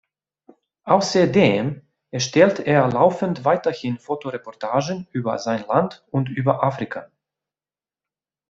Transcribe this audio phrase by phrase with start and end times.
[0.85, 7.11] Außerdem erstellt er laufend weiterhin Fotoreportagen über sein Land und über Afrika.